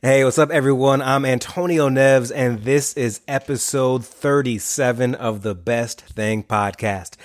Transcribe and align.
Hey, 0.00 0.22
what's 0.22 0.38
up, 0.38 0.52
everyone? 0.52 1.02
I'm 1.02 1.24
Antonio 1.24 1.88
Neves, 1.88 2.30
and 2.32 2.62
this 2.62 2.96
is 2.96 3.20
episode 3.26 4.06
37 4.06 5.16
of 5.16 5.42
the 5.42 5.56
Best 5.56 6.02
Thing 6.02 6.44
podcast. 6.44 7.16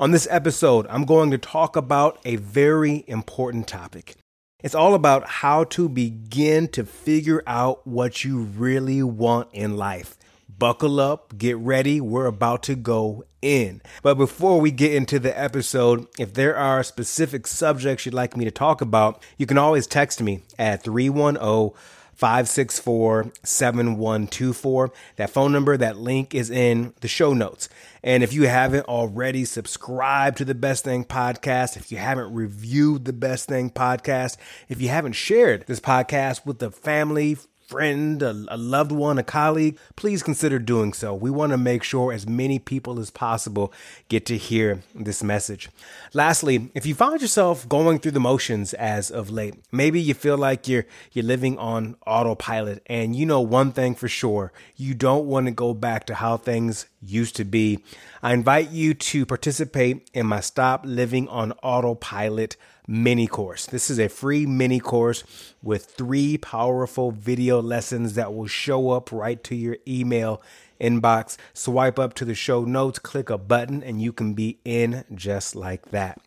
On 0.00 0.10
this 0.10 0.26
episode, 0.28 0.88
I'm 0.90 1.04
going 1.04 1.30
to 1.30 1.38
talk 1.38 1.76
about 1.76 2.18
a 2.24 2.34
very 2.34 3.04
important 3.06 3.68
topic. 3.68 4.16
It's 4.60 4.74
all 4.74 4.94
about 4.94 5.28
how 5.28 5.62
to 5.78 5.88
begin 5.88 6.66
to 6.70 6.84
figure 6.84 7.44
out 7.46 7.86
what 7.86 8.24
you 8.24 8.40
really 8.40 9.04
want 9.04 9.50
in 9.52 9.76
life. 9.76 10.18
Buckle 10.48 10.98
up, 10.98 11.38
get 11.38 11.56
ready, 11.58 12.00
we're 12.00 12.26
about 12.26 12.64
to 12.64 12.74
go 12.74 13.22
in. 13.40 13.80
But 14.02 14.16
before 14.16 14.60
we 14.60 14.72
get 14.72 14.92
into 14.92 15.20
the 15.20 15.38
episode, 15.38 16.08
if 16.18 16.34
there 16.34 16.56
are 16.56 16.82
specific 16.82 17.46
subjects 17.46 18.04
you'd 18.04 18.14
like 18.14 18.36
me 18.36 18.44
to 18.44 18.50
talk 18.50 18.80
about, 18.80 19.22
you 19.38 19.46
can 19.46 19.58
always 19.58 19.86
text 19.86 20.20
me 20.20 20.42
at 20.58 20.82
310 20.82 21.72
564 22.16 23.32
7124. 23.42 24.92
That 25.16 25.30
phone 25.30 25.52
number, 25.52 25.76
that 25.76 25.98
link 25.98 26.34
is 26.34 26.50
in 26.50 26.94
the 27.00 27.08
show 27.08 27.34
notes. 27.34 27.68
And 28.02 28.22
if 28.22 28.32
you 28.32 28.46
haven't 28.46 28.86
already 28.86 29.44
subscribed 29.44 30.38
to 30.38 30.44
the 30.44 30.54
Best 30.54 30.84
Thing 30.84 31.04
podcast, 31.04 31.76
if 31.76 31.92
you 31.92 31.98
haven't 31.98 32.32
reviewed 32.32 33.04
the 33.04 33.12
Best 33.12 33.48
Thing 33.48 33.70
podcast, 33.70 34.38
if 34.68 34.80
you 34.80 34.88
haven't 34.88 35.12
shared 35.12 35.66
this 35.66 35.80
podcast 35.80 36.46
with 36.46 36.58
the 36.58 36.70
family, 36.70 37.36
friend, 37.66 38.22
a, 38.22 38.44
a, 38.48 38.56
loved 38.56 38.92
one, 38.92 39.18
a 39.18 39.24
colleague, 39.24 39.76
please 39.96 40.22
consider 40.22 40.58
doing 40.58 40.92
so. 40.92 41.14
We 41.14 41.30
want 41.30 41.50
to 41.50 41.58
make 41.58 41.82
sure 41.82 42.12
as 42.12 42.26
many 42.26 42.58
people 42.58 43.00
as 43.00 43.10
possible 43.10 43.72
get 44.08 44.24
to 44.26 44.36
hear 44.36 44.82
this 44.94 45.22
message. 45.22 45.68
Lastly, 46.14 46.70
if 46.74 46.86
you 46.86 46.94
find 46.94 47.20
yourself 47.20 47.68
going 47.68 47.98
through 47.98 48.12
the 48.12 48.20
motions 48.20 48.72
as 48.74 49.10
of 49.10 49.30
late, 49.30 49.54
maybe 49.72 50.00
you 50.00 50.14
feel 50.14 50.38
like 50.38 50.68
you're 50.68 50.86
you're 51.12 51.24
living 51.24 51.58
on 51.58 51.96
autopilot 52.06 52.82
and 52.86 53.16
you 53.16 53.26
know 53.26 53.40
one 53.40 53.72
thing 53.72 53.94
for 53.94 54.08
sure, 54.08 54.52
you 54.76 54.94
don't 54.94 55.26
want 55.26 55.46
to 55.46 55.52
go 55.52 55.74
back 55.74 56.06
to 56.06 56.14
how 56.14 56.36
things 56.36 56.86
used 57.02 57.36
to 57.36 57.44
be. 57.44 57.80
I 58.22 58.32
invite 58.32 58.70
you 58.70 58.94
to 58.94 59.26
participate 59.26 60.08
in 60.14 60.26
my 60.26 60.40
Stop 60.40 60.82
Living 60.84 61.28
on 61.28 61.52
Autopilot 61.62 62.56
mini 62.86 63.26
course. 63.26 63.66
This 63.66 63.90
is 63.90 63.98
a 63.98 64.08
free 64.08 64.46
mini 64.46 64.80
course 64.80 65.24
with 65.62 65.86
three 65.86 66.38
powerful 66.38 67.10
video 67.10 67.60
lessons 67.60 68.14
that 68.14 68.34
will 68.34 68.46
show 68.46 68.90
up 68.90 69.10
right 69.12 69.42
to 69.44 69.54
your 69.54 69.76
email 69.86 70.42
inbox. 70.80 71.36
Swipe 71.52 71.98
up 71.98 72.14
to 72.14 72.24
the 72.24 72.34
show 72.34 72.64
notes, 72.64 72.98
click 72.98 73.30
a 73.30 73.38
button, 73.38 73.82
and 73.82 74.00
you 74.00 74.12
can 74.12 74.34
be 74.34 74.58
in 74.64 75.04
just 75.14 75.56
like 75.56 75.90
that. 75.90 76.20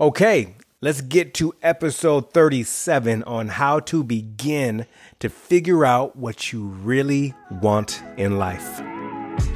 Okay, 0.00 0.56
let's 0.80 1.00
get 1.00 1.34
to 1.34 1.54
episode 1.62 2.32
37 2.32 3.22
on 3.24 3.48
how 3.48 3.80
to 3.80 4.02
begin 4.02 4.86
to 5.18 5.28
figure 5.28 5.84
out 5.84 6.16
what 6.16 6.52
you 6.52 6.66
really 6.66 7.34
want 7.50 8.02
in 8.16 8.38
life. 8.38 8.89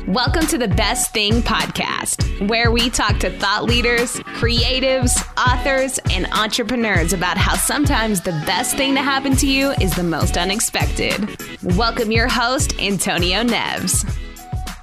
Welcome 0.09 0.47
to 0.49 0.59
the 0.59 0.69
Best 0.69 1.15
Thing 1.15 1.41
Podcast, 1.41 2.47
where 2.47 2.71
we 2.71 2.91
talk 2.91 3.19
to 3.21 3.31
thought 3.39 3.65
leaders, 3.65 4.17
creatives, 4.37 5.17
authors, 5.39 5.99
and 6.11 6.27
entrepreneurs 6.27 7.15
about 7.15 7.39
how 7.39 7.57
sometimes 7.57 8.21
the 8.21 8.33
best 8.45 8.77
thing 8.77 8.95
to 8.97 9.01
happen 9.01 9.35
to 9.37 9.47
you 9.47 9.71
is 9.81 9.97
the 9.97 10.03
most 10.03 10.37
unexpected. 10.37 11.41
Welcome 11.63 12.13
your 12.13 12.29
host, 12.29 12.79
Antonio 12.79 13.43
Neves. 13.45 14.07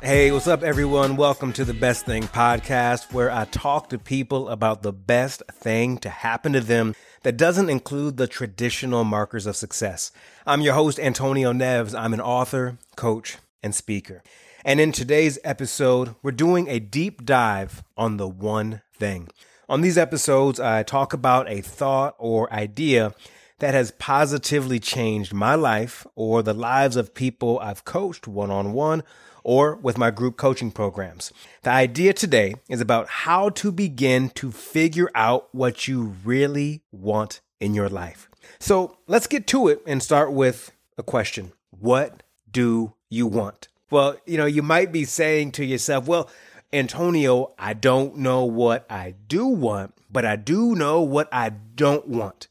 Hey, 0.02 0.32
what's 0.32 0.48
up, 0.48 0.64
everyone? 0.64 1.18
Welcome 1.18 1.54
to 1.54 1.66
the 1.66 1.76
Best 1.76 2.08
Thing 2.08 2.24
Podcast, 2.24 3.14
where 3.14 3.30
I 3.30 3.46
talk 3.46 3.90
to 3.90 4.00
people 4.00 4.50
about 4.50 4.82
the 4.82 4.92
best 4.92 5.44
thing 5.52 6.00
to 6.00 6.10
happen 6.10 6.54
to 6.54 6.62
them 6.62 6.96
that 7.22 7.38
doesn't 7.38 7.70
include 7.70 8.18
the 8.18 8.26
traditional 8.26 9.04
markers 9.04 9.46
of 9.46 9.56
success. 9.56 10.12
I'm 10.48 10.62
your 10.62 10.74
host, 10.74 11.00
Antonio 11.00 11.54
Neves. 11.54 11.94
I'm 11.94 12.16
an 12.16 12.22
author, 12.22 12.80
coach, 12.96 13.38
and 13.62 13.76
speaker. 13.76 14.24
And 14.64 14.80
in 14.80 14.92
today's 14.92 15.40
episode, 15.44 16.14
we're 16.22 16.32
doing 16.32 16.68
a 16.68 16.80
deep 16.80 17.26
dive 17.26 17.84
on 17.98 18.18
the 18.18 18.28
one 18.28 18.82
thing. 18.94 19.30
On 19.68 19.82
these 19.82 19.98
episodes, 19.98 20.60
I 20.60 20.84
talk 20.84 21.14
about 21.14 21.50
a 21.50 21.62
thought 21.62 22.16
or 22.20 22.52
idea 22.54 23.16
that 23.58 23.74
has 23.74 23.92
positively 23.92 24.80
changed 24.80 25.34
my 25.34 25.56
life 25.56 26.06
or 26.14 26.44
the 26.44 26.54
lives 26.54 26.96
of 26.96 27.16
people 27.16 27.58
I've 27.60 27.86
coached 27.86 28.28
one 28.28 28.52
on 28.52 28.74
one 28.74 29.02
or 29.44 29.76
with 29.78 29.98
my 29.98 30.12
group 30.12 30.38
coaching 30.38 30.72
programs. 30.72 31.34
The 31.64 31.72
idea 31.72 32.14
today 32.14 32.54
is 32.70 32.82
about 32.82 33.08
how 33.08 33.50
to 33.50 33.72
begin 33.72 34.30
to 34.32 34.52
figure 34.52 35.10
out 35.16 35.50
what 35.54 35.88
you 35.88 36.16
really 36.24 36.84
want 36.92 37.42
in 37.60 37.74
your 37.74 37.90
life. 37.90 38.30
So 38.60 38.98
let's 39.08 39.28
get 39.28 39.48
to 39.48 39.70
it 39.70 39.82
and 39.88 40.04
start 40.04 40.32
with 40.32 40.72
a 41.00 41.04
question 41.04 41.54
What 41.72 42.22
do 42.52 42.94
you 43.10 43.26
want? 43.26 43.68
Well, 43.92 44.16
you 44.26 44.38
know, 44.38 44.46
you 44.46 44.64
might 44.64 44.94
be 44.94 45.04
saying 45.04 45.52
to 45.54 45.66
yourself, 45.66 46.08
well, 46.08 46.30
Antonio, 46.72 47.54
I 47.60 47.74
don't 47.74 48.18
know 48.18 48.46
what 48.46 48.90
I 48.90 49.16
do 49.28 49.46
want, 49.46 49.94
but 50.10 50.26
I 50.26 50.38
do 50.38 50.76
know 50.76 51.02
what 51.02 51.28
I 51.34 51.50
don't 51.50 52.08
want. 52.08 52.48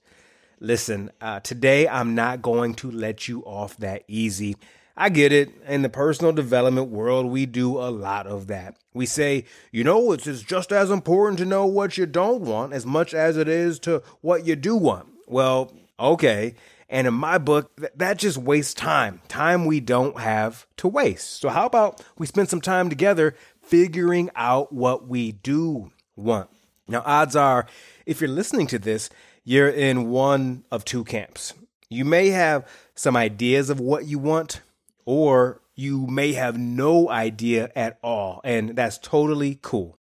Listen, 0.60 1.10
uh, 1.22 1.40
today 1.40 1.88
I'm 1.88 2.14
not 2.14 2.42
going 2.42 2.74
to 2.74 2.90
let 2.90 3.26
you 3.26 3.40
off 3.46 3.78
that 3.78 4.04
easy. 4.06 4.56
I 4.94 5.08
get 5.08 5.32
it. 5.32 5.50
In 5.66 5.80
the 5.80 5.88
personal 5.88 6.32
development 6.32 6.90
world, 6.90 7.24
we 7.30 7.46
do 7.46 7.78
a 7.78 7.88
lot 7.88 8.26
of 8.26 8.48
that. 8.48 8.76
We 8.92 9.06
say, 9.06 9.46
you 9.72 9.82
know, 9.82 10.12
it's, 10.12 10.26
it's 10.26 10.42
just 10.42 10.72
as 10.72 10.90
important 10.90 11.38
to 11.38 11.46
know 11.46 11.64
what 11.64 11.96
you 11.96 12.04
don't 12.04 12.42
want 12.42 12.74
as 12.74 12.84
much 12.84 13.14
as 13.14 13.38
it 13.38 13.48
is 13.48 13.78
to 13.80 14.02
what 14.20 14.44
you 14.44 14.56
do 14.56 14.76
want. 14.76 15.08
Well, 15.26 15.72
okay. 15.98 16.54
And 16.90 17.06
in 17.06 17.14
my 17.14 17.38
book, 17.38 17.70
that 17.94 18.18
just 18.18 18.36
wastes 18.36 18.74
time, 18.74 19.22
time 19.28 19.64
we 19.64 19.78
don't 19.78 20.18
have 20.18 20.66
to 20.78 20.88
waste. 20.88 21.40
So, 21.40 21.48
how 21.48 21.64
about 21.64 22.04
we 22.18 22.26
spend 22.26 22.48
some 22.48 22.60
time 22.60 22.88
together 22.88 23.36
figuring 23.62 24.28
out 24.34 24.72
what 24.72 25.06
we 25.06 25.30
do 25.30 25.92
want? 26.16 26.50
Now, 26.88 27.04
odds 27.06 27.36
are, 27.36 27.66
if 28.06 28.20
you're 28.20 28.28
listening 28.28 28.66
to 28.68 28.78
this, 28.80 29.08
you're 29.44 29.68
in 29.68 30.10
one 30.10 30.64
of 30.72 30.84
two 30.84 31.04
camps. 31.04 31.54
You 31.88 32.04
may 32.04 32.30
have 32.30 32.66
some 32.96 33.16
ideas 33.16 33.70
of 33.70 33.78
what 33.78 34.06
you 34.06 34.18
want, 34.18 34.60
or 35.04 35.62
you 35.76 36.08
may 36.08 36.32
have 36.32 36.58
no 36.58 37.08
idea 37.08 37.70
at 37.76 38.00
all, 38.02 38.40
and 38.42 38.70
that's 38.76 38.98
totally 38.98 39.60
cool. 39.62 39.96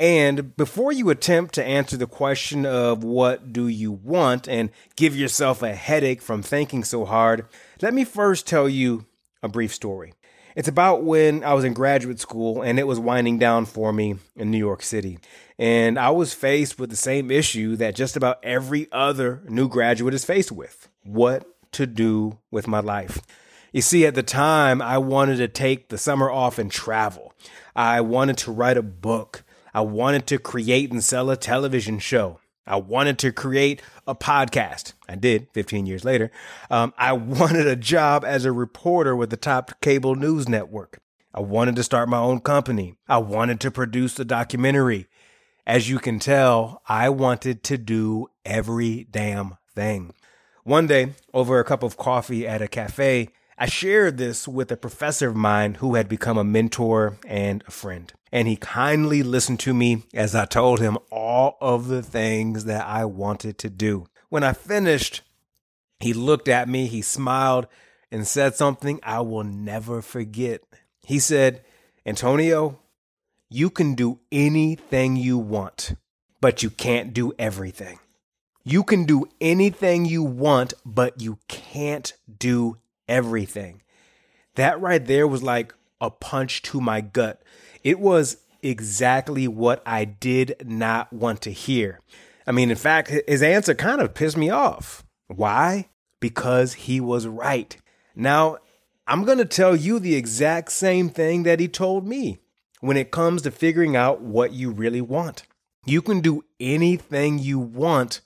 And 0.00 0.56
before 0.56 0.92
you 0.92 1.10
attempt 1.10 1.54
to 1.56 1.64
answer 1.64 1.98
the 1.98 2.06
question 2.06 2.64
of 2.64 3.04
what 3.04 3.52
do 3.52 3.68
you 3.68 3.92
want 3.92 4.48
and 4.48 4.70
give 4.96 5.14
yourself 5.14 5.62
a 5.62 5.74
headache 5.74 6.22
from 6.22 6.42
thinking 6.42 6.84
so 6.84 7.04
hard, 7.04 7.44
let 7.82 7.92
me 7.92 8.04
first 8.04 8.46
tell 8.46 8.66
you 8.66 9.04
a 9.42 9.48
brief 9.48 9.74
story. 9.74 10.14
It's 10.56 10.68
about 10.68 11.04
when 11.04 11.44
I 11.44 11.52
was 11.52 11.64
in 11.64 11.74
graduate 11.74 12.18
school 12.18 12.62
and 12.62 12.78
it 12.78 12.86
was 12.86 12.98
winding 12.98 13.38
down 13.38 13.66
for 13.66 13.92
me 13.92 14.16
in 14.36 14.50
New 14.50 14.58
York 14.58 14.82
City. 14.82 15.18
And 15.58 15.98
I 15.98 16.08
was 16.08 16.32
faced 16.32 16.78
with 16.78 16.88
the 16.88 16.96
same 16.96 17.30
issue 17.30 17.76
that 17.76 17.94
just 17.94 18.16
about 18.16 18.42
every 18.42 18.88
other 18.90 19.42
new 19.50 19.68
graduate 19.68 20.14
is 20.14 20.24
faced 20.24 20.50
with 20.50 20.88
what 21.04 21.46
to 21.72 21.86
do 21.86 22.38
with 22.50 22.66
my 22.66 22.80
life. 22.80 23.20
You 23.70 23.82
see, 23.82 24.06
at 24.06 24.14
the 24.14 24.22
time, 24.22 24.80
I 24.80 24.96
wanted 24.96 25.36
to 25.36 25.48
take 25.48 25.90
the 25.90 25.98
summer 25.98 26.30
off 26.30 26.58
and 26.58 26.70
travel. 26.70 27.34
I 27.76 28.00
wanted 28.00 28.38
to 28.38 28.50
write 28.50 28.78
a 28.78 28.82
book. 28.82 29.44
I 29.74 29.82
wanted 29.82 30.26
to 30.28 30.38
create 30.38 30.90
and 30.90 31.02
sell 31.02 31.30
a 31.30 31.36
television 31.36 31.98
show. 31.98 32.40
I 32.66 32.76
wanted 32.76 33.18
to 33.18 33.32
create 33.32 33.82
a 34.06 34.14
podcast. 34.14 34.92
I 35.08 35.16
did 35.16 35.48
15 35.52 35.86
years 35.86 36.04
later. 36.04 36.30
Um, 36.70 36.94
I 36.96 37.12
wanted 37.14 37.66
a 37.66 37.76
job 37.76 38.24
as 38.24 38.44
a 38.44 38.52
reporter 38.52 39.16
with 39.16 39.30
the 39.30 39.36
top 39.36 39.80
cable 39.80 40.14
news 40.14 40.48
network. 40.48 41.00
I 41.34 41.40
wanted 41.40 41.76
to 41.76 41.82
start 41.82 42.08
my 42.08 42.18
own 42.18 42.40
company. 42.40 42.94
I 43.08 43.18
wanted 43.18 43.60
to 43.60 43.70
produce 43.70 44.18
a 44.18 44.24
documentary. 44.24 45.06
As 45.66 45.88
you 45.88 45.98
can 45.98 46.18
tell, 46.18 46.82
I 46.88 47.08
wanted 47.08 47.62
to 47.64 47.78
do 47.78 48.28
every 48.44 49.06
damn 49.10 49.56
thing. 49.74 50.12
One 50.64 50.86
day, 50.86 51.14
over 51.32 51.58
a 51.58 51.64
cup 51.64 51.82
of 51.82 51.96
coffee 51.96 52.46
at 52.46 52.62
a 52.62 52.68
cafe, 52.68 53.28
I 53.62 53.66
shared 53.66 54.16
this 54.16 54.48
with 54.48 54.72
a 54.72 54.76
professor 54.78 55.28
of 55.28 55.36
mine 55.36 55.74
who 55.74 55.94
had 55.94 56.08
become 56.08 56.38
a 56.38 56.44
mentor 56.44 57.18
and 57.26 57.62
a 57.68 57.70
friend. 57.70 58.10
And 58.32 58.48
he 58.48 58.56
kindly 58.56 59.22
listened 59.22 59.60
to 59.60 59.74
me 59.74 60.04
as 60.14 60.34
I 60.34 60.46
told 60.46 60.80
him 60.80 60.96
all 61.12 61.58
of 61.60 61.88
the 61.88 62.02
things 62.02 62.64
that 62.64 62.86
I 62.86 63.04
wanted 63.04 63.58
to 63.58 63.68
do. 63.68 64.06
When 64.30 64.42
I 64.42 64.54
finished, 64.54 65.20
he 65.98 66.14
looked 66.14 66.48
at 66.48 66.70
me, 66.70 66.86
he 66.86 67.02
smiled, 67.02 67.66
and 68.10 68.26
said 68.26 68.54
something 68.54 68.98
I 69.02 69.20
will 69.20 69.44
never 69.44 70.00
forget. 70.00 70.62
He 71.04 71.18
said, 71.18 71.62
Antonio, 72.06 72.78
you 73.50 73.68
can 73.68 73.94
do 73.94 74.20
anything 74.32 75.16
you 75.16 75.36
want, 75.36 75.96
but 76.40 76.62
you 76.62 76.70
can't 76.70 77.12
do 77.12 77.34
everything. 77.38 77.98
You 78.64 78.84
can 78.84 79.04
do 79.04 79.26
anything 79.38 80.06
you 80.06 80.22
want, 80.22 80.72
but 80.86 81.20
you 81.20 81.38
can't 81.46 82.14
do 82.38 82.78
everything. 83.10 83.82
That 84.54 84.80
right 84.80 85.04
there 85.04 85.28
was 85.28 85.42
like 85.42 85.74
a 86.00 86.10
punch 86.10 86.62
to 86.62 86.80
my 86.80 87.02
gut. 87.02 87.42
It 87.84 88.00
was 88.00 88.38
exactly 88.62 89.46
what 89.48 89.82
I 89.84 90.04
did 90.04 90.62
not 90.64 91.12
want 91.12 91.42
to 91.42 91.50
hear. 91.50 92.00
I 92.46 92.52
mean, 92.52 92.70
in 92.70 92.76
fact, 92.76 93.10
his 93.28 93.42
answer 93.42 93.74
kind 93.74 94.00
of 94.00 94.14
pissed 94.14 94.36
me 94.36 94.48
off. 94.48 95.04
Why? 95.28 95.88
Because 96.20 96.74
he 96.74 97.00
was 97.00 97.26
right. 97.26 97.76
Now, 98.14 98.58
I'm 99.06 99.24
going 99.24 99.38
to 99.38 99.44
tell 99.44 99.76
you 99.76 99.98
the 99.98 100.14
exact 100.14 100.72
same 100.72 101.08
thing 101.08 101.42
that 101.42 101.60
he 101.60 101.68
told 101.68 102.06
me 102.06 102.38
when 102.80 102.96
it 102.96 103.10
comes 103.10 103.42
to 103.42 103.50
figuring 103.50 103.96
out 103.96 104.20
what 104.20 104.52
you 104.52 104.70
really 104.70 105.00
want. 105.00 105.44
You 105.84 106.02
can 106.02 106.20
do 106.20 106.44
anything 106.58 107.38
you 107.38 107.58
want, 107.58 108.20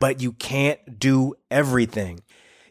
but 0.00 0.20
you 0.20 0.32
can't 0.32 0.98
do 0.98 1.34
everything. 1.50 2.20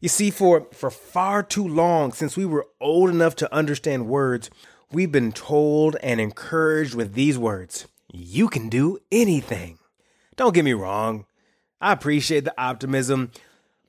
You 0.02 0.10
see, 0.10 0.30
for, 0.30 0.68
for 0.74 0.92
far 0.92 1.44
too 1.44 1.68
long, 1.68 2.12
since 2.12 2.36
we 2.36 2.46
were 2.46 2.68
old 2.80 3.10
enough 3.10 3.36
to 3.38 3.54
understand 3.54 4.08
words, 4.08 4.50
we've 4.92 5.12
been 5.12 5.32
told 5.32 5.96
and 6.04 6.20
encouraged 6.20 6.96
with 6.96 7.14
these 7.14 7.38
words 7.38 7.88
You 8.12 8.50
can 8.50 8.70
do 8.70 9.00
anything. 9.12 9.80
Don't 10.36 10.54
get 10.54 10.66
me 10.66 10.74
wrong, 10.74 11.26
I 11.80 11.94
appreciate 11.94 12.46
the 12.46 12.62
optimism, 12.62 13.32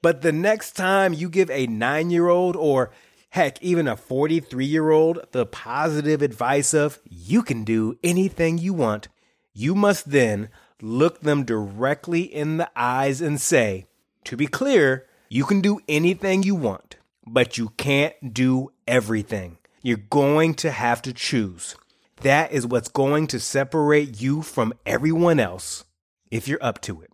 but 0.02 0.22
the 0.22 0.32
next 0.32 0.72
time 0.72 1.12
you 1.12 1.28
give 1.28 1.50
a 1.50 1.66
nine 1.66 2.10
year 2.10 2.28
old 2.28 2.54
or 2.54 2.90
heck, 3.30 3.60
even 3.62 3.88
a 3.88 3.96
43 3.96 4.64
year 4.64 4.90
old 4.90 5.20
the 5.32 5.46
positive 5.46 6.22
advice 6.22 6.72
of 6.74 7.00
you 7.08 7.42
can 7.42 7.64
do 7.64 7.98
anything 8.04 8.58
you 8.58 8.72
want, 8.72 9.08
you 9.52 9.74
must 9.74 10.10
then 10.10 10.48
look 10.80 11.20
them 11.20 11.44
directly 11.44 12.22
in 12.22 12.58
the 12.58 12.70
eyes 12.76 13.20
and 13.20 13.40
say, 13.40 13.86
To 14.24 14.36
be 14.36 14.46
clear, 14.46 15.06
you 15.28 15.44
can 15.44 15.60
do 15.60 15.80
anything 15.88 16.42
you 16.42 16.54
want, 16.54 16.96
but 17.26 17.58
you 17.58 17.70
can't 17.70 18.14
do 18.32 18.70
everything. 18.86 19.58
You're 19.82 19.98
going 19.98 20.54
to 20.54 20.70
have 20.70 21.02
to 21.02 21.12
choose. 21.12 21.76
That 22.22 22.52
is 22.52 22.66
what's 22.66 22.88
going 22.88 23.26
to 23.28 23.40
separate 23.40 24.20
you 24.20 24.42
from 24.42 24.72
everyone 24.84 25.38
else 25.38 25.84
if 26.30 26.48
you're 26.48 26.62
up 26.62 26.80
to 26.82 27.02
it. 27.02 27.10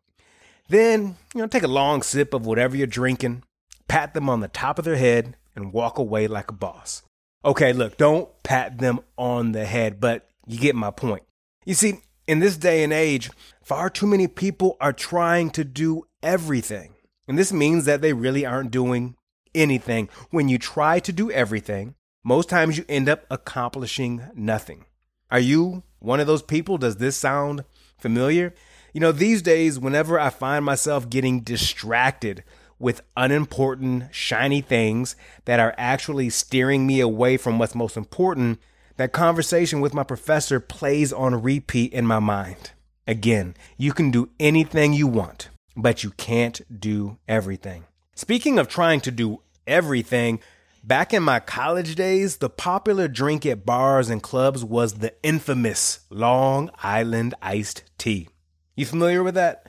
Then, 0.69 1.17
you 1.35 1.41
know, 1.41 1.47
take 1.47 1.65
a 1.65 1.69
long 1.69 2.03
sip 2.03 2.33
of 2.33 2.47
whatever 2.47 2.77
you're 2.77 2.87
drinking, 2.87 3.43
pat 3.89 4.15
them 4.15 4.29
on 4.29 4.41
the 4.41 4.49
top 4.49 4.79
of 4.79 4.85
their 4.85 4.97
head, 4.97 5.37
and 5.55 5.73
walk 5.73 5.99
away 5.99 6.27
like 6.29 6.51
a 6.51 6.55
boss. 6.55 7.03
Okay, 7.45 7.73
look, 7.73 7.97
don't 7.97 8.31
pat 8.43 8.79
them 8.79 9.01
on 9.19 9.53
the 9.53 9.65
head, 9.65 10.01
but 10.01 10.29
you 10.47 10.59
get 10.59 10.77
my 10.77 10.91
point. 10.91 11.25
You 11.65 11.75
see, 11.75 12.01
in 12.27 12.39
this 12.39 12.57
day 12.57 12.85
and 12.85 12.93
age, 12.93 13.31
far 13.63 13.91
too 13.91 14.07
many 14.07 14.29
people 14.29 14.77
are 14.81 14.93
trying 14.93 15.51
to 15.51 15.65
do 15.65 16.05
everything. 16.23 16.95
And 17.29 17.39
this 17.39 17.53
means 17.53 17.85
that 17.85 18.01
they 18.01 18.13
really 18.13 18.45
aren't 18.45 18.71
doing 18.71 19.17
anything. 19.55 20.09
When 20.31 20.49
you 20.49 20.59
try 20.59 20.99
to 21.01 21.13
do 21.13 21.31
everything, 21.31 21.95
most 22.25 22.49
times 22.49 22.79
you 22.79 22.85
end 22.89 23.09
up 23.09 23.25
accomplishing 23.31 24.23
nothing. 24.35 24.85
Are 25.31 25.41
you 25.41 25.83
one 25.99 26.21
of 26.21 26.27
those 26.27 26.43
people? 26.43 26.79
Does 26.79 26.97
this 26.97 27.17
sound 27.17 27.65
familiar? 27.99 28.55
You 28.93 29.01
know, 29.01 29.13
these 29.13 29.41
days, 29.41 29.79
whenever 29.79 30.21
I 30.21 30.31
find 30.31 30.65
myself 30.65 31.09
getting 31.09 31.41
distracted 31.41 32.45
with 32.79 33.03
unimportant, 33.17 34.15
shiny 34.15 34.61
things 34.61 35.17
that 35.45 35.61
are 35.61 35.75
actually 35.79 36.29
steering 36.29 36.87
me 36.87 37.01
away 37.01 37.37
from 37.37 37.59
what's 37.59 37.75
most 37.75 37.97
important, 37.97 38.61
that 38.97 39.13
conversation 39.13 39.81
with 39.81 39.95
my 39.95 40.03
professor 40.03 40.61
plays 40.61 41.13
on 41.13 41.43
repeat 41.43 41.93
in 41.93 42.07
my 42.07 42.19
mind. 42.19 42.73
Again, 43.07 43.55
you 43.79 43.93
can 43.93 44.11
do 44.11 44.31
anything 44.39 44.93
you 44.93 45.07
want 45.07 45.49
but 45.77 46.03
you 46.03 46.11
can't 46.11 46.61
do 46.81 47.19
everything. 47.29 47.85
Speaking 48.15 48.59
of 48.59 48.69
trying 48.69 49.01
to 49.03 49.11
do 49.11 49.41
everything, 49.67 50.41
back 50.85 51.15
in 51.15 51.23
my 51.23 51.41
college 51.41 51.95
days, 51.95 52.39
the 52.39 52.51
popular 52.51 53.09
drink 53.09 53.47
at 53.47 53.65
bars 53.65 54.11
and 54.11 54.23
clubs 54.23 54.65
was 54.65 54.95
the 54.95 55.15
infamous 55.23 56.01
Long 56.11 56.71
Island 56.83 57.35
iced 57.41 57.85
tea. 57.99 58.29
You 58.77 58.87
familiar 58.87 59.23
with 59.23 59.35
that? 59.35 59.67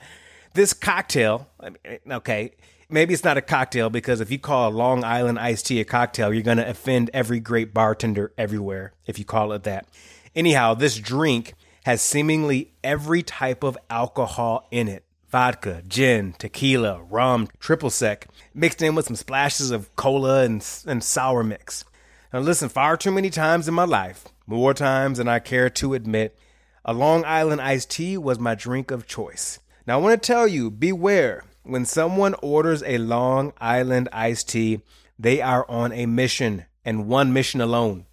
This 0.54 0.72
cocktail, 0.72 1.48
eh, 1.62 1.98
okay, 2.10 2.52
maybe 2.88 3.14
it's 3.14 3.24
not 3.24 3.36
a 3.36 3.42
cocktail 3.42 3.90
because 3.90 4.20
if 4.20 4.30
you 4.30 4.38
call 4.38 4.68
a 4.68 4.72
Long 4.72 5.04
Island 5.04 5.38
iced 5.38 5.66
tea 5.66 5.80
a 5.80 5.84
cocktail, 5.84 6.32
you're 6.32 6.42
going 6.42 6.58
to 6.58 6.68
offend 6.68 7.10
every 7.12 7.40
great 7.40 7.74
bartender 7.74 8.32
everywhere 8.38 8.92
if 9.06 9.18
you 9.18 9.24
call 9.24 9.52
it 9.52 9.64
that. 9.64 9.86
Anyhow, 10.34 10.74
this 10.74 10.96
drink 10.96 11.54
has 11.84 12.00
seemingly 12.00 12.72
every 12.82 13.22
type 13.22 13.62
of 13.62 13.76
alcohol 13.90 14.66
in 14.70 14.88
it 14.88 15.03
vodka, 15.34 15.82
gin, 15.88 16.32
tequila, 16.38 17.02
rum, 17.10 17.48
triple 17.58 17.90
sec, 17.90 18.28
mixed 18.54 18.80
in 18.80 18.94
with 18.94 19.06
some 19.06 19.16
splashes 19.16 19.72
of 19.72 19.92
cola 19.96 20.44
and, 20.44 20.64
and 20.86 21.02
sour 21.02 21.42
mix. 21.42 21.84
Now, 22.32 22.38
listen, 22.38 22.68
far 22.68 22.96
too 22.96 23.10
many 23.10 23.30
times 23.30 23.66
in 23.66 23.74
my 23.74 23.82
life, 23.82 24.26
more 24.46 24.74
times 24.74 25.18
than 25.18 25.26
I 25.26 25.40
care 25.40 25.68
to 25.70 25.94
admit, 25.94 26.38
a 26.84 26.92
Long 26.92 27.24
Island 27.24 27.60
iced 27.60 27.90
tea 27.90 28.16
was 28.16 28.38
my 28.38 28.54
drink 28.54 28.92
of 28.92 29.08
choice. 29.08 29.58
Now, 29.88 29.98
I 29.98 30.02
want 30.02 30.22
to 30.22 30.24
tell 30.24 30.46
you 30.46 30.70
beware 30.70 31.42
when 31.64 31.84
someone 31.84 32.36
orders 32.40 32.84
a 32.84 32.98
Long 32.98 33.52
Island 33.60 34.08
iced 34.12 34.50
tea, 34.50 34.82
they 35.18 35.42
are 35.42 35.68
on 35.68 35.90
a 35.90 36.06
mission 36.06 36.66
and 36.84 37.08
one 37.08 37.32
mission 37.32 37.60
alone. 37.60 38.06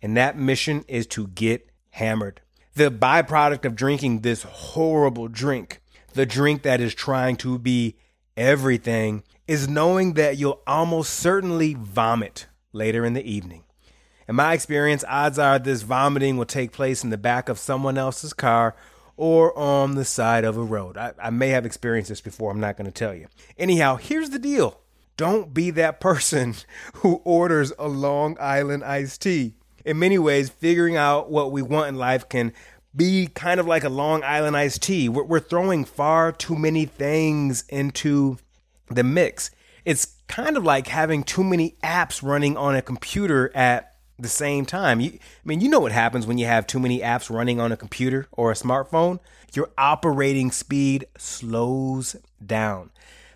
And 0.00 0.16
that 0.16 0.38
mission 0.38 0.84
is 0.86 1.08
to 1.08 1.26
get 1.26 1.68
hammered. 1.90 2.40
The 2.76 2.92
byproduct 2.92 3.64
of 3.64 3.74
drinking 3.74 4.20
this 4.20 4.44
horrible 4.44 5.26
drink 5.26 5.80
the 6.18 6.26
drink 6.26 6.62
that 6.62 6.80
is 6.80 6.96
trying 6.96 7.36
to 7.36 7.60
be 7.60 7.94
everything 8.36 9.22
is 9.46 9.68
knowing 9.68 10.14
that 10.14 10.36
you'll 10.36 10.60
almost 10.66 11.14
certainly 11.14 11.74
vomit 11.74 12.46
later 12.72 13.04
in 13.04 13.14
the 13.14 13.22
evening. 13.22 13.62
In 14.26 14.34
my 14.34 14.52
experience, 14.52 15.04
odds 15.06 15.38
are 15.38 15.60
this 15.60 15.82
vomiting 15.82 16.36
will 16.36 16.44
take 16.44 16.72
place 16.72 17.04
in 17.04 17.10
the 17.10 17.16
back 17.16 17.48
of 17.48 17.56
someone 17.56 17.96
else's 17.96 18.32
car 18.32 18.74
or 19.16 19.56
on 19.56 19.94
the 19.94 20.04
side 20.04 20.42
of 20.42 20.56
a 20.56 20.62
road. 20.62 20.96
I, 20.96 21.12
I 21.22 21.30
may 21.30 21.50
have 21.50 21.64
experienced 21.64 22.08
this 22.08 22.20
before, 22.20 22.50
I'm 22.50 22.58
not 22.58 22.76
going 22.76 22.86
to 22.86 22.92
tell 22.92 23.14
you. 23.14 23.28
Anyhow, 23.56 23.94
here's 23.94 24.30
the 24.30 24.40
deal 24.40 24.80
don't 25.16 25.54
be 25.54 25.70
that 25.70 26.00
person 26.00 26.56
who 26.94 27.22
orders 27.24 27.72
a 27.78 27.86
Long 27.86 28.36
Island 28.40 28.82
iced 28.82 29.22
tea. 29.22 29.54
In 29.84 30.00
many 30.00 30.18
ways, 30.18 30.50
figuring 30.50 30.96
out 30.96 31.30
what 31.30 31.52
we 31.52 31.62
want 31.62 31.90
in 31.90 31.94
life 31.94 32.28
can 32.28 32.52
be 32.94 33.28
kind 33.28 33.60
of 33.60 33.66
like 33.66 33.84
a 33.84 33.88
Long 33.88 34.22
Island 34.24 34.56
iced 34.56 34.82
tea. 34.82 35.08
We're, 35.08 35.24
we're 35.24 35.40
throwing 35.40 35.84
far 35.84 36.32
too 36.32 36.56
many 36.56 36.86
things 36.86 37.64
into 37.68 38.38
the 38.90 39.04
mix. 39.04 39.50
It's 39.84 40.06
kind 40.26 40.56
of 40.56 40.64
like 40.64 40.88
having 40.88 41.22
too 41.22 41.44
many 41.44 41.76
apps 41.82 42.22
running 42.22 42.56
on 42.56 42.74
a 42.74 42.82
computer 42.82 43.50
at 43.54 43.94
the 44.18 44.28
same 44.28 44.66
time. 44.66 45.00
You, 45.00 45.12
I 45.14 45.18
mean, 45.44 45.60
you 45.60 45.68
know 45.68 45.80
what 45.80 45.92
happens 45.92 46.26
when 46.26 46.38
you 46.38 46.46
have 46.46 46.66
too 46.66 46.80
many 46.80 47.00
apps 47.00 47.30
running 47.30 47.60
on 47.60 47.72
a 47.72 47.76
computer 47.76 48.26
or 48.32 48.50
a 48.50 48.54
smartphone? 48.54 49.20
Your 49.54 49.70
operating 49.78 50.50
speed 50.50 51.06
slows 51.16 52.16
down. 52.44 52.90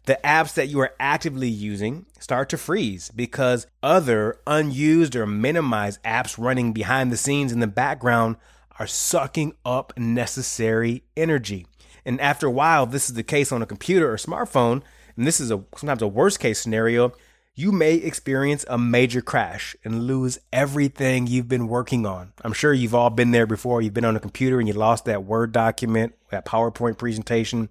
The 0.04 0.18
apps 0.24 0.54
that 0.54 0.68
you 0.68 0.80
are 0.80 0.94
actively 0.98 1.48
using 1.48 2.06
start 2.18 2.48
to 2.48 2.58
freeze 2.58 3.10
because 3.14 3.68
other 3.82 4.40
unused 4.46 5.14
or 5.14 5.26
minimized 5.26 6.02
apps 6.02 6.36
running 6.36 6.72
behind 6.72 7.12
the 7.12 7.16
scenes 7.16 7.52
in 7.52 7.60
the 7.60 7.68
background 7.68 8.36
are 8.82 8.86
sucking 8.88 9.54
up 9.64 9.96
necessary 9.96 11.04
energy. 11.16 11.64
And 12.04 12.20
after 12.20 12.48
a 12.48 12.50
while, 12.50 12.84
this 12.84 13.08
is 13.08 13.14
the 13.14 13.22
case 13.22 13.52
on 13.52 13.62
a 13.62 13.66
computer 13.66 14.12
or 14.12 14.16
smartphone, 14.16 14.82
and 15.16 15.24
this 15.24 15.38
is 15.38 15.52
a 15.52 15.62
sometimes 15.76 16.02
a 16.02 16.08
worst 16.08 16.40
case 16.40 16.58
scenario, 16.58 17.12
you 17.54 17.70
may 17.70 17.94
experience 17.94 18.64
a 18.68 18.76
major 18.76 19.20
crash 19.20 19.76
and 19.84 20.08
lose 20.08 20.40
everything 20.52 21.28
you've 21.28 21.46
been 21.46 21.68
working 21.68 22.06
on. 22.06 22.32
I'm 22.42 22.52
sure 22.52 22.72
you've 22.72 22.94
all 22.94 23.10
been 23.10 23.30
there 23.30 23.46
before. 23.46 23.82
You've 23.82 23.94
been 23.94 24.04
on 24.04 24.16
a 24.16 24.20
computer 24.20 24.58
and 24.58 24.66
you 24.66 24.74
lost 24.74 25.04
that 25.04 25.22
Word 25.22 25.52
document, 25.52 26.14
that 26.30 26.44
PowerPoint 26.44 26.98
presentation, 26.98 27.68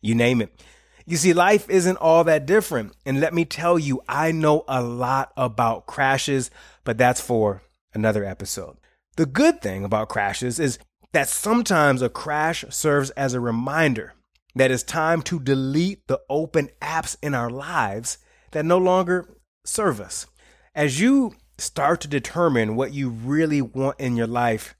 you 0.00 0.14
name 0.14 0.40
it. 0.40 0.58
You 1.04 1.18
see, 1.18 1.34
life 1.34 1.68
isn't 1.68 1.98
all 1.98 2.24
that 2.24 2.46
different. 2.46 2.94
And 3.04 3.20
let 3.20 3.34
me 3.34 3.44
tell 3.44 3.78
you, 3.78 4.00
I 4.08 4.32
know 4.32 4.64
a 4.68 4.82
lot 4.82 5.34
about 5.36 5.84
crashes, 5.84 6.50
but 6.82 6.96
that's 6.96 7.20
for 7.20 7.60
another 7.92 8.24
episode. 8.24 8.78
The 9.16 9.26
good 9.26 9.62
thing 9.62 9.82
about 9.82 10.10
crashes 10.10 10.60
is 10.60 10.78
that 11.12 11.28
sometimes 11.28 12.02
a 12.02 12.10
crash 12.10 12.64
serves 12.68 13.10
as 13.10 13.32
a 13.32 13.40
reminder 13.40 14.12
that 14.54 14.70
it's 14.70 14.82
time 14.82 15.22
to 15.22 15.40
delete 15.40 16.06
the 16.06 16.20
open 16.28 16.68
apps 16.82 17.16
in 17.22 17.34
our 17.34 17.50
lives 17.50 18.18
that 18.52 18.66
no 18.66 18.76
longer 18.76 19.26
serve 19.64 20.00
us. 20.00 20.26
As 20.74 21.00
you 21.00 21.34
start 21.56 22.02
to 22.02 22.08
determine 22.08 22.76
what 22.76 22.92
you 22.92 23.08
really 23.08 23.62
want 23.62 23.98
in 23.98 24.16
your 24.16 24.26
life, 24.26 24.76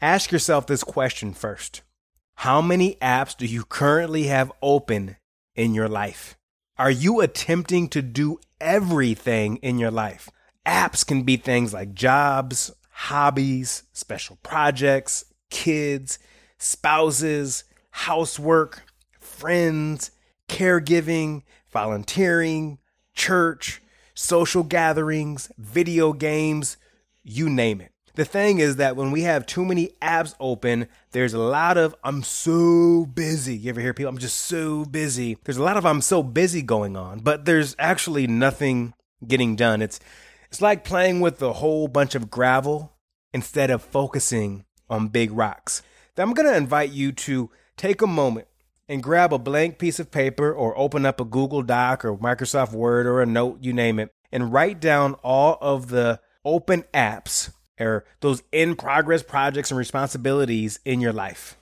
ask 0.00 0.30
yourself 0.30 0.66
this 0.66 0.84
question 0.84 1.32
first 1.32 1.82
How 2.36 2.62
many 2.62 2.94
apps 2.96 3.36
do 3.36 3.46
you 3.46 3.64
currently 3.64 4.24
have 4.24 4.52
open 4.62 5.16
in 5.56 5.74
your 5.74 5.88
life? 5.88 6.36
Are 6.78 6.90
you 6.90 7.20
attempting 7.20 7.88
to 7.88 8.02
do 8.02 8.38
everything 8.60 9.56
in 9.56 9.78
your 9.78 9.90
life? 9.90 10.30
Apps 10.64 11.04
can 11.04 11.24
be 11.24 11.36
things 11.36 11.74
like 11.74 11.94
jobs, 11.94 12.72
hobbies, 13.00 13.84
special 13.94 14.36
projects, 14.42 15.24
kids, 15.48 16.18
spouses, 16.58 17.64
housework, 17.90 18.82
friends, 19.18 20.10
caregiving, 20.48 21.42
volunteering, 21.70 22.78
church, 23.14 23.80
social 24.12 24.62
gatherings, 24.62 25.50
video 25.56 26.12
games, 26.12 26.76
you 27.22 27.48
name 27.48 27.80
it. 27.80 27.90
The 28.16 28.26
thing 28.26 28.58
is 28.58 28.76
that 28.76 28.96
when 28.96 29.10
we 29.10 29.22
have 29.22 29.46
too 29.46 29.64
many 29.64 29.92
apps 30.02 30.34
open, 30.38 30.86
there's 31.12 31.32
a 31.32 31.38
lot 31.38 31.78
of 31.78 31.94
I'm 32.04 32.22
so 32.22 33.06
busy. 33.06 33.56
You 33.56 33.70
ever 33.70 33.80
hear 33.80 33.94
people? 33.94 34.10
I'm 34.10 34.18
just 34.18 34.36
so 34.36 34.84
busy. 34.84 35.38
There's 35.44 35.56
a 35.56 35.62
lot 35.62 35.78
of 35.78 35.86
I'm 35.86 36.02
so 36.02 36.22
busy 36.22 36.60
going 36.60 36.98
on, 36.98 37.20
but 37.20 37.46
there's 37.46 37.74
actually 37.78 38.26
nothing 38.26 38.92
getting 39.26 39.56
done. 39.56 39.80
It's 39.80 40.00
It's 40.50 40.60
like 40.60 40.82
playing 40.82 41.20
with 41.20 41.40
a 41.42 41.52
whole 41.52 41.86
bunch 41.86 42.16
of 42.16 42.28
gravel 42.28 42.92
instead 43.32 43.70
of 43.70 43.82
focusing 43.82 44.64
on 44.88 45.06
big 45.06 45.30
rocks. 45.30 45.82
Then 46.16 46.26
I'm 46.26 46.34
going 46.34 46.48
to 46.48 46.56
invite 46.56 46.90
you 46.90 47.12
to 47.12 47.50
take 47.76 48.02
a 48.02 48.06
moment 48.08 48.48
and 48.88 49.00
grab 49.00 49.32
a 49.32 49.38
blank 49.38 49.78
piece 49.78 50.00
of 50.00 50.10
paper 50.10 50.52
or 50.52 50.76
open 50.76 51.06
up 51.06 51.20
a 51.20 51.24
Google 51.24 51.62
Doc 51.62 52.04
or 52.04 52.16
Microsoft 52.16 52.72
Word 52.72 53.06
or 53.06 53.22
a 53.22 53.26
note, 53.26 53.58
you 53.60 53.72
name 53.72 54.00
it, 54.00 54.12
and 54.32 54.52
write 54.52 54.80
down 54.80 55.14
all 55.22 55.56
of 55.60 55.88
the 55.88 56.18
open 56.44 56.82
apps 56.92 57.52
or 57.78 58.04
those 58.18 58.42
in 58.50 58.74
progress 58.74 59.22
projects 59.22 59.70
and 59.70 59.78
responsibilities 59.78 60.80
in 60.84 61.00
your 61.00 61.12
life. 61.12 61.56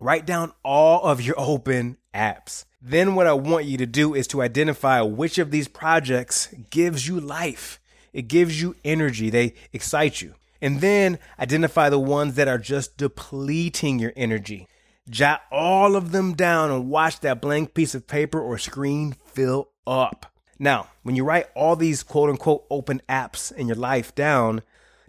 Write 0.00 0.26
down 0.26 0.52
all 0.64 1.04
of 1.04 1.22
your 1.22 1.36
open 1.38 1.98
apps. 2.12 2.64
Then, 2.82 3.14
what 3.14 3.28
I 3.28 3.32
want 3.32 3.64
you 3.64 3.78
to 3.78 3.86
do 3.86 4.12
is 4.12 4.26
to 4.26 4.42
identify 4.42 5.00
which 5.02 5.38
of 5.38 5.52
these 5.52 5.68
projects 5.68 6.52
gives 6.70 7.06
you 7.06 7.20
life. 7.20 7.80
It 8.14 8.28
gives 8.28 8.62
you 8.62 8.76
energy, 8.84 9.28
they 9.28 9.54
excite 9.74 10.22
you. 10.22 10.34
And 10.62 10.80
then 10.80 11.18
identify 11.38 11.90
the 11.90 11.98
ones 11.98 12.36
that 12.36 12.48
are 12.48 12.58
just 12.58 12.96
depleting 12.96 13.98
your 13.98 14.14
energy. 14.16 14.66
Jot 15.10 15.42
all 15.52 15.96
of 15.96 16.12
them 16.12 16.32
down 16.32 16.70
and 16.70 16.88
watch 16.88 17.20
that 17.20 17.42
blank 17.42 17.74
piece 17.74 17.94
of 17.94 18.06
paper 18.06 18.40
or 18.40 18.56
screen 18.56 19.16
fill 19.26 19.68
up. 19.86 20.32
Now, 20.58 20.88
when 21.02 21.16
you 21.16 21.24
write 21.24 21.48
all 21.54 21.76
these 21.76 22.02
quote 22.02 22.30
unquote 22.30 22.64
open 22.70 23.02
apps 23.08 23.52
in 23.52 23.66
your 23.66 23.76
life 23.76 24.14
down, 24.14 24.62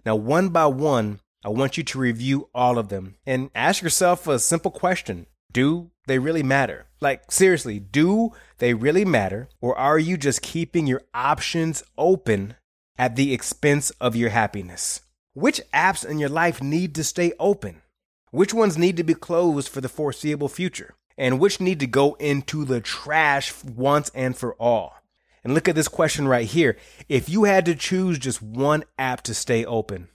now 0.04 0.16
one 0.16 0.50
by 0.50 0.66
one, 0.66 1.20
I 1.44 1.48
want 1.48 1.78
you 1.78 1.84
to 1.84 1.98
review 1.98 2.48
all 2.54 2.76
of 2.76 2.88
them 2.88 3.14
and 3.24 3.50
ask 3.54 3.82
yourself 3.82 4.26
a 4.26 4.38
simple 4.40 4.72
question 4.72 5.26
Do 5.50 5.92
they 6.06 6.18
really 6.18 6.42
matter? 6.42 6.86
Like, 7.00 7.30
seriously, 7.30 7.78
do 7.78 8.32
they 8.58 8.74
really 8.74 9.04
matter? 9.04 9.48
Or 9.60 9.78
are 9.78 9.98
you 9.98 10.16
just 10.16 10.42
keeping 10.42 10.86
your 10.86 11.02
options 11.14 11.84
open 11.96 12.56
at 12.98 13.16
the 13.16 13.32
expense 13.32 13.90
of 14.00 14.16
your 14.16 14.30
happiness? 14.30 15.02
Which 15.34 15.60
apps 15.74 16.04
in 16.04 16.18
your 16.18 16.28
life 16.28 16.62
need 16.62 16.94
to 16.94 17.04
stay 17.04 17.32
open? 17.38 17.82
Which 18.30 18.54
ones 18.54 18.78
need 18.78 18.96
to 18.96 19.04
be 19.04 19.14
closed 19.14 19.68
for 19.68 19.80
the 19.80 19.88
foreseeable 19.88 20.48
future? 20.48 20.94
And 21.18 21.40
which 21.40 21.60
need 21.60 21.80
to 21.80 21.86
go 21.86 22.14
into 22.14 22.64
the 22.64 22.80
trash 22.80 23.52
once 23.64 24.10
and 24.14 24.36
for 24.36 24.54
all? 24.54 24.96
And 25.42 25.54
look 25.54 25.68
at 25.68 25.74
this 25.74 25.88
question 25.88 26.26
right 26.26 26.46
here. 26.46 26.76
If 27.08 27.28
you 27.28 27.44
had 27.44 27.64
to 27.66 27.74
choose 27.74 28.18
just 28.18 28.42
one 28.42 28.84
app 28.98 29.22
to 29.22 29.34
stay 29.34 29.64
open, 29.64 30.08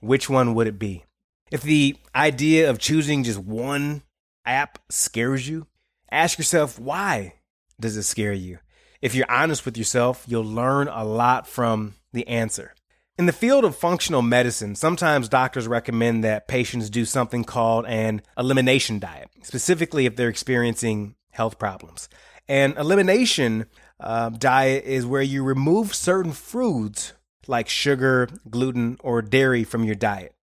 which 0.00 0.30
one 0.30 0.54
would 0.54 0.66
it 0.66 0.78
be? 0.78 1.04
If 1.50 1.62
the 1.62 1.96
idea 2.14 2.70
of 2.70 2.78
choosing 2.78 3.24
just 3.24 3.38
one 3.38 4.02
app 4.44 4.78
scares 4.88 5.48
you, 5.48 5.66
ask 6.10 6.38
yourself 6.38 6.78
why 6.78 7.34
does 7.80 7.96
it 7.96 8.04
scare 8.04 8.32
you? 8.32 8.58
If 9.00 9.14
you're 9.14 9.30
honest 9.30 9.64
with 9.64 9.76
yourself, 9.76 10.24
you'll 10.26 10.44
learn 10.44 10.88
a 10.88 11.04
lot 11.04 11.46
from 11.46 11.94
the 12.12 12.26
answer. 12.28 12.74
In 13.18 13.26
the 13.26 13.32
field 13.32 13.64
of 13.64 13.74
functional 13.74 14.22
medicine, 14.22 14.76
sometimes 14.76 15.28
doctors 15.28 15.66
recommend 15.66 16.22
that 16.22 16.46
patients 16.46 16.88
do 16.88 17.04
something 17.04 17.42
called 17.42 17.84
an 17.86 18.22
elimination 18.38 19.00
diet, 19.00 19.28
specifically 19.42 20.06
if 20.06 20.14
they're 20.14 20.28
experiencing 20.28 21.16
health 21.30 21.58
problems. 21.58 22.08
An 22.46 22.74
elimination 22.78 23.66
uh, 23.98 24.28
diet 24.30 24.84
is 24.84 25.04
where 25.04 25.20
you 25.22 25.42
remove 25.42 25.96
certain 25.96 26.30
foods 26.30 27.14
like 27.48 27.68
sugar, 27.68 28.28
gluten, 28.48 28.98
or 29.00 29.20
dairy 29.20 29.64
from 29.64 29.82
your 29.82 29.96
diet. 29.96 30.34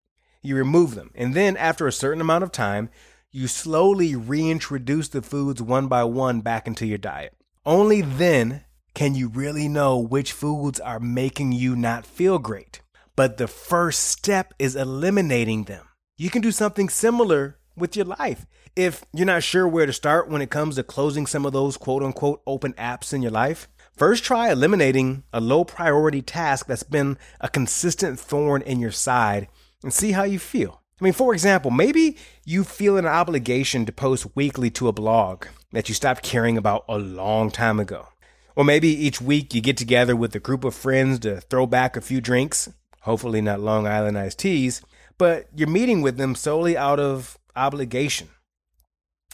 You 0.42 0.54
remove 0.56 0.94
them, 0.94 1.12
and 1.14 1.32
then 1.32 1.56
after 1.56 1.86
a 1.86 1.92
certain 1.92 2.20
amount 2.20 2.44
of 2.44 2.52
time, 2.52 2.90
you 3.32 3.48
slowly 3.48 4.14
reintroduce 4.14 5.08
the 5.08 5.22
foods 5.22 5.62
one 5.62 5.88
by 5.88 6.04
one 6.04 6.42
back 6.42 6.66
into 6.66 6.86
your 6.86 6.98
diet. 6.98 7.34
Only 7.64 8.02
then 8.02 8.65
can 8.96 9.14
you 9.14 9.28
really 9.28 9.68
know 9.68 9.98
which 9.98 10.32
foods 10.32 10.80
are 10.80 10.98
making 10.98 11.52
you 11.52 11.76
not 11.76 12.06
feel 12.06 12.38
great. 12.38 12.80
But 13.14 13.36
the 13.36 13.46
first 13.46 14.04
step 14.04 14.54
is 14.58 14.74
eliminating 14.74 15.64
them. 15.64 15.86
You 16.16 16.30
can 16.30 16.40
do 16.40 16.50
something 16.50 16.88
similar 16.88 17.58
with 17.76 17.94
your 17.94 18.06
life. 18.06 18.46
If 18.74 19.04
you're 19.12 19.26
not 19.26 19.42
sure 19.42 19.68
where 19.68 19.84
to 19.84 19.92
start 19.92 20.30
when 20.30 20.40
it 20.40 20.48
comes 20.48 20.76
to 20.76 20.82
closing 20.82 21.26
some 21.26 21.44
of 21.44 21.52
those 21.52 21.76
quote 21.76 22.02
unquote 22.02 22.40
open 22.46 22.72
apps 22.72 23.12
in 23.12 23.20
your 23.20 23.32
life, 23.32 23.68
first 23.94 24.24
try 24.24 24.50
eliminating 24.50 25.24
a 25.30 25.42
low 25.42 25.62
priority 25.62 26.22
task 26.22 26.66
that's 26.66 26.82
been 26.82 27.18
a 27.38 27.50
consistent 27.50 28.18
thorn 28.18 28.62
in 28.62 28.80
your 28.80 28.92
side 28.92 29.48
and 29.82 29.92
see 29.92 30.12
how 30.12 30.22
you 30.22 30.38
feel. 30.38 30.80
I 30.98 31.04
mean, 31.04 31.12
for 31.12 31.34
example, 31.34 31.70
maybe 31.70 32.16
you 32.46 32.64
feel 32.64 32.96
an 32.96 33.04
obligation 33.04 33.84
to 33.84 33.92
post 33.92 34.34
weekly 34.34 34.70
to 34.70 34.88
a 34.88 34.92
blog 34.94 35.44
that 35.72 35.90
you 35.90 35.94
stopped 35.94 36.22
caring 36.22 36.56
about 36.56 36.86
a 36.88 36.96
long 36.96 37.50
time 37.50 37.78
ago. 37.78 38.08
Or 38.56 38.64
maybe 38.64 38.88
each 38.88 39.20
week 39.20 39.54
you 39.54 39.60
get 39.60 39.76
together 39.76 40.16
with 40.16 40.34
a 40.34 40.40
group 40.40 40.64
of 40.64 40.74
friends 40.74 41.18
to 41.20 41.42
throw 41.42 41.66
back 41.66 41.96
a 41.96 42.00
few 42.00 42.22
drinks, 42.22 42.70
hopefully 43.02 43.42
not 43.42 43.60
Long 43.60 43.86
Island 43.86 44.18
iced 44.18 44.38
teas, 44.38 44.80
but 45.18 45.46
you're 45.54 45.68
meeting 45.68 46.00
with 46.00 46.16
them 46.16 46.34
solely 46.34 46.76
out 46.76 46.98
of 46.98 47.38
obligation. 47.54 48.28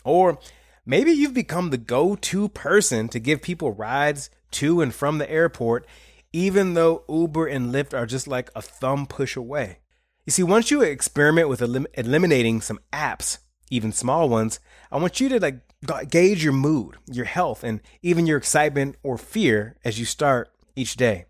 Or 0.05 0.38
maybe 0.85 1.12
you've 1.12 1.35
become 1.35 1.71
the 1.71 1.79
go 1.79 2.17
to 2.17 2.49
person 2.49 3.09
to 3.09 3.21
give 3.21 3.43
people 3.43 3.73
rides 3.73 4.29
to 4.52 4.81
and 4.81 4.93
from 4.93 5.19
the 5.19 5.31
airport, 5.31 5.87
even 6.33 6.75
though 6.75 7.05
Uber 7.09 7.47
and 7.47 7.73
Lyft 7.73 7.95
are 7.95 8.07
just 8.07 8.26
like 8.26 8.50
a 8.57 8.62
thumb 8.62 9.07
push 9.07 9.37
away. 9.37 9.79
You 10.26 10.33
see, 10.33 10.43
once 10.43 10.71
you 10.71 10.83
experiment 10.83 11.49
with 11.49 11.62
elim- 11.62 11.87
eliminating 11.95 12.61
some 12.61 12.81
apps, 12.93 13.38
even 13.73 13.91
small 13.91 14.29
ones, 14.29 14.61
I 14.91 14.99
want 14.99 15.19
you 15.19 15.31
to 15.31 15.41
like 15.41 16.11
gauge 16.11 16.45
your 16.45 16.52
mood, 16.52 16.97
your 17.11 17.25
health, 17.25 17.64
and 17.64 17.81
even 18.02 18.26
your 18.26 18.37
excitement 18.37 18.97
or 19.02 19.17
fear 19.17 19.76
as 19.85 19.99
you 19.99 20.05
start 20.05 20.52
each 20.76 20.97
day. 20.97 21.25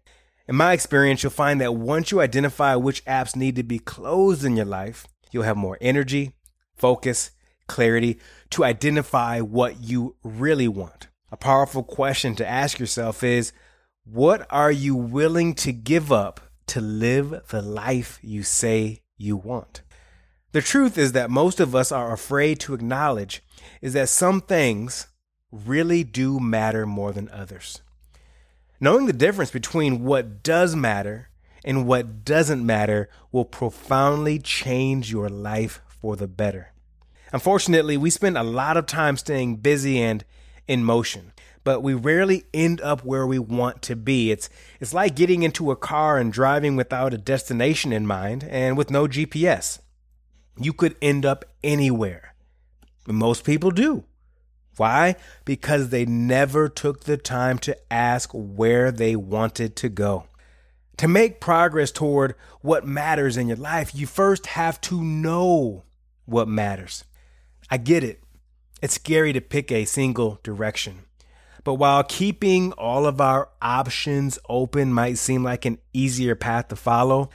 In 0.48 0.56
my 0.56 0.72
experience, 0.72 1.22
you'll 1.22 1.30
find 1.30 1.60
that 1.60 1.76
once 1.76 2.10
you 2.10 2.20
identify 2.20 2.74
which 2.74 3.04
apps 3.04 3.36
need 3.36 3.54
to 3.56 3.62
be 3.62 3.78
closed 3.78 4.44
in 4.44 4.56
your 4.56 4.66
life, 4.66 5.06
you'll 5.30 5.44
have 5.44 5.56
more 5.56 5.78
energy, 5.80 6.32
focus, 6.74 7.30
clarity 7.68 8.18
to 8.50 8.64
identify 8.64 9.40
what 9.40 9.80
you 9.80 10.16
really 10.24 10.68
want. 10.68 11.08
A 11.30 11.36
powerful 11.36 11.84
question 11.84 12.34
to 12.36 12.46
ask 12.46 12.78
yourself 12.80 13.22
is 13.22 13.52
what 14.04 14.46
are 14.50 14.72
you 14.72 14.96
willing 14.96 15.54
to 15.54 15.72
give 15.72 16.10
up 16.10 16.40
to 16.66 16.80
live 16.80 17.40
the 17.50 17.62
life 17.62 18.18
you 18.20 18.42
say 18.42 19.02
you 19.16 19.36
want? 19.36 19.82
The 20.52 20.60
truth 20.60 20.98
is 20.98 21.12
that 21.12 21.30
most 21.30 21.60
of 21.60 21.74
us 21.74 21.90
are 21.90 22.12
afraid 22.12 22.60
to 22.60 22.74
acknowledge 22.74 23.42
is 23.80 23.94
that 23.94 24.10
some 24.10 24.42
things 24.42 25.06
really 25.50 26.04
do 26.04 26.38
matter 26.38 26.84
more 26.84 27.12
than 27.12 27.30
others. 27.30 27.80
Knowing 28.78 29.06
the 29.06 29.14
difference 29.14 29.50
between 29.50 30.04
what 30.04 30.42
does 30.42 30.76
matter 30.76 31.30
and 31.64 31.86
what 31.86 32.24
doesn't 32.24 32.66
matter 32.66 33.08
will 33.30 33.46
profoundly 33.46 34.38
change 34.38 35.10
your 35.10 35.30
life 35.30 35.80
for 35.86 36.16
the 36.16 36.28
better. 36.28 36.72
Unfortunately, 37.32 37.96
we 37.96 38.10
spend 38.10 38.36
a 38.36 38.42
lot 38.42 38.76
of 38.76 38.84
time 38.84 39.16
staying 39.16 39.56
busy 39.56 40.02
and 40.02 40.22
in 40.68 40.84
motion, 40.84 41.32
but 41.64 41.82
we 41.82 41.94
rarely 41.94 42.44
end 42.52 42.78
up 42.82 43.04
where 43.04 43.26
we 43.26 43.38
want 43.38 43.80
to 43.82 43.96
be. 43.96 44.30
It's 44.30 44.50
it's 44.80 44.92
like 44.92 45.16
getting 45.16 45.42
into 45.42 45.70
a 45.70 45.76
car 45.76 46.18
and 46.18 46.30
driving 46.30 46.76
without 46.76 47.14
a 47.14 47.18
destination 47.18 47.90
in 47.90 48.06
mind 48.06 48.44
and 48.44 48.76
with 48.76 48.90
no 48.90 49.06
GPS. 49.06 49.78
You 50.58 50.72
could 50.72 50.96
end 51.00 51.24
up 51.24 51.44
anywhere. 51.62 52.34
But 53.06 53.14
most 53.14 53.44
people 53.44 53.70
do. 53.70 54.04
Why? 54.76 55.16
Because 55.44 55.88
they 55.88 56.04
never 56.06 56.68
took 56.68 57.04
the 57.04 57.16
time 57.16 57.58
to 57.60 57.76
ask 57.92 58.30
where 58.32 58.90
they 58.90 59.16
wanted 59.16 59.76
to 59.76 59.88
go. 59.88 60.24
To 60.98 61.08
make 61.08 61.40
progress 61.40 61.90
toward 61.90 62.34
what 62.60 62.86
matters 62.86 63.36
in 63.36 63.48
your 63.48 63.56
life, 63.56 63.94
you 63.94 64.06
first 64.06 64.46
have 64.46 64.80
to 64.82 65.02
know 65.02 65.84
what 66.26 66.48
matters. 66.48 67.04
I 67.70 67.76
get 67.76 68.04
it. 68.04 68.22
It's 68.82 68.94
scary 68.94 69.32
to 69.32 69.40
pick 69.40 69.70
a 69.72 69.84
single 69.84 70.38
direction. 70.42 71.04
But 71.64 71.74
while 71.74 72.02
keeping 72.02 72.72
all 72.72 73.06
of 73.06 73.20
our 73.20 73.48
options 73.60 74.38
open 74.48 74.92
might 74.92 75.18
seem 75.18 75.44
like 75.44 75.64
an 75.64 75.78
easier 75.92 76.34
path 76.34 76.68
to 76.68 76.76
follow, 76.76 77.30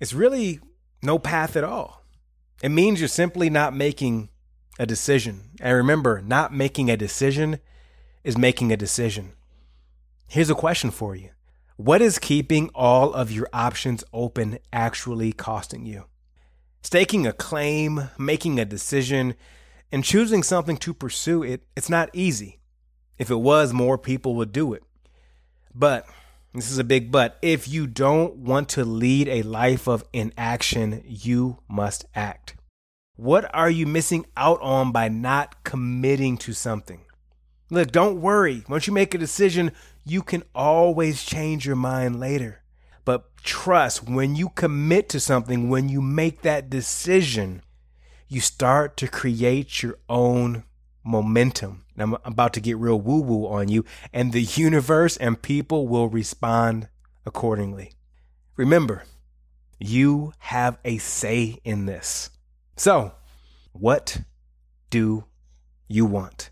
it's 0.00 0.12
really 0.12 0.60
no 1.02 1.18
path 1.18 1.56
at 1.56 1.64
all. 1.64 2.01
It 2.62 2.70
means 2.70 3.00
you're 3.00 3.08
simply 3.08 3.50
not 3.50 3.74
making 3.74 4.28
a 4.78 4.86
decision. 4.86 5.50
And 5.60 5.76
remember, 5.76 6.22
not 6.22 6.54
making 6.54 6.90
a 6.90 6.96
decision 6.96 7.58
is 8.22 8.38
making 8.38 8.72
a 8.72 8.76
decision. 8.76 9.32
Here's 10.28 10.48
a 10.48 10.54
question 10.54 10.90
for 10.92 11.16
you 11.16 11.30
What 11.76 12.00
is 12.00 12.20
keeping 12.20 12.70
all 12.72 13.12
of 13.12 13.32
your 13.32 13.48
options 13.52 14.04
open 14.12 14.60
actually 14.72 15.32
costing 15.32 15.84
you? 15.84 16.04
Staking 16.82 17.26
a 17.26 17.32
claim, 17.32 18.10
making 18.16 18.60
a 18.60 18.64
decision, 18.64 19.34
and 19.90 20.04
choosing 20.04 20.44
something 20.44 20.76
to 20.78 20.94
pursue 20.94 21.42
it, 21.42 21.62
it's 21.76 21.90
not 21.90 22.10
easy. 22.12 22.60
If 23.18 23.30
it 23.30 23.36
was, 23.36 23.72
more 23.72 23.98
people 23.98 24.36
would 24.36 24.52
do 24.52 24.72
it. 24.72 24.82
But, 25.74 26.06
this 26.54 26.70
is 26.70 26.78
a 26.78 26.84
big 26.84 27.10
but, 27.10 27.38
if 27.40 27.66
you 27.66 27.86
don't 27.86 28.36
want 28.36 28.68
to 28.70 28.84
lead 28.84 29.28
a 29.28 29.42
life 29.42 29.88
of 29.88 30.04
inaction, 30.12 31.02
you 31.06 31.58
must 31.68 32.04
act. 32.14 32.54
What 33.16 33.52
are 33.54 33.70
you 33.70 33.86
missing 33.86 34.26
out 34.36 34.60
on 34.60 34.92
by 34.92 35.08
not 35.08 35.64
committing 35.64 36.36
to 36.38 36.52
something? 36.52 37.02
Look, 37.70 37.90
don't 37.90 38.20
worry. 38.20 38.64
Once 38.68 38.86
you 38.86 38.92
make 38.92 39.14
a 39.14 39.18
decision, 39.18 39.72
you 40.04 40.22
can 40.22 40.42
always 40.54 41.24
change 41.24 41.64
your 41.64 41.76
mind 41.76 42.20
later. 42.20 42.62
But 43.04 43.36
trust 43.38 44.08
when 44.08 44.36
you 44.36 44.50
commit 44.50 45.08
to 45.10 45.20
something, 45.20 45.70
when 45.70 45.88
you 45.88 46.02
make 46.02 46.42
that 46.42 46.68
decision, 46.68 47.62
you 48.28 48.40
start 48.40 48.96
to 48.98 49.08
create 49.08 49.82
your 49.82 49.98
own 50.08 50.64
momentum. 51.04 51.84
And 51.96 52.14
I'm 52.14 52.16
about 52.24 52.52
to 52.54 52.60
get 52.60 52.78
real 52.78 53.00
woo 53.00 53.20
woo 53.20 53.46
on 53.46 53.68
you, 53.68 53.84
and 54.12 54.32
the 54.32 54.42
universe 54.42 55.16
and 55.16 55.40
people 55.40 55.88
will 55.88 56.08
respond 56.08 56.88
accordingly. 57.26 57.92
Remember, 58.56 59.04
you 59.78 60.32
have 60.38 60.78
a 60.84 60.98
say 60.98 61.58
in 61.64 61.86
this. 61.86 62.30
So, 62.76 63.12
what 63.72 64.20
do 64.90 65.24
you 65.88 66.06
want? 66.06 66.50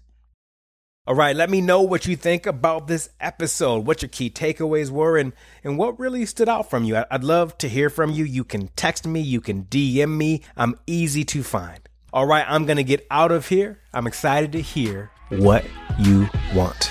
All 1.07 1.17
right, 1.17 1.35
let 1.35 1.51
me 1.51 1.61
know 1.61 1.83
what 1.83 2.07
you 2.07 2.15
think 2.15 2.47
about 2.47 2.87
this 2.87 3.09
episode, 3.19 3.87
what 3.87 4.01
your 4.01 4.11
key 4.11 4.31
takeaways 4.31 4.91
were, 4.91 5.17
and, 5.17 5.33
and 5.65 5.77
what 5.77 5.99
really 5.99 6.25
stood 6.25 6.49
out 6.49 6.71
from 6.71 6.85
you. 6.85 7.03
I'd 7.11 7.25
love 7.25 7.59
to 7.59 7.69
hear 7.69 7.91
from 7.91 8.13
you. 8.13 8.25
You 8.25 8.45
can 8.45 8.69
text 8.77 9.07
me, 9.07 9.21
you 9.21 9.41
can 9.41 9.65
DM 9.65 10.17
me. 10.17 10.43
I'm 10.57 10.77
easy 10.87 11.25
to 11.25 11.43
find. 11.43 11.89
All 12.13 12.27
right, 12.27 12.45
I'm 12.47 12.67
going 12.67 12.77
to 12.79 12.85
get 12.85 13.07
out 13.11 13.33
of 13.33 13.49
here. 13.49 13.79
I'm 13.93 14.07
excited 14.07 14.53
to 14.53 14.61
hear 14.61 15.11
what 15.29 15.65
you 15.99 16.29
want. 16.55 16.91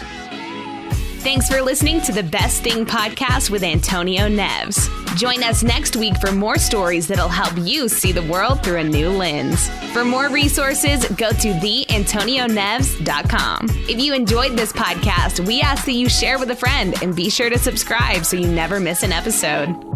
Thanks 1.19 1.49
for 1.49 1.61
listening 1.61 1.99
to 2.01 2.11
the 2.13 2.23
Best 2.23 2.63
Thing 2.63 2.85
podcast 2.85 3.49
with 3.49 3.61
Antonio 3.61 4.29
Neves. 4.29 4.87
Join 5.17 5.43
us 5.43 5.63
next 5.63 5.97
week 5.97 6.15
for 6.21 6.31
more 6.31 6.57
stories 6.57 7.07
that'll 7.07 7.27
help 7.27 7.57
you 7.57 7.89
see 7.89 8.13
the 8.13 8.21
world 8.23 8.63
through 8.63 8.77
a 8.77 8.83
new 8.85 9.09
lens. 9.09 9.69
For 9.91 10.05
more 10.05 10.29
resources, 10.29 11.05
go 11.09 11.31
to 11.31 11.53
theantonioneves.com. 11.53 13.67
If 13.89 13.99
you 13.99 14.13
enjoyed 14.13 14.57
this 14.57 14.71
podcast, 14.71 15.45
we 15.45 15.59
ask 15.59 15.83
that 15.85 15.91
you 15.91 16.07
share 16.07 16.39
with 16.39 16.51
a 16.51 16.55
friend 16.55 16.95
and 17.03 17.13
be 17.13 17.29
sure 17.29 17.49
to 17.49 17.57
subscribe 17.57 18.23
so 18.23 18.37
you 18.37 18.47
never 18.47 18.79
miss 18.79 19.03
an 19.03 19.11
episode. 19.11 19.88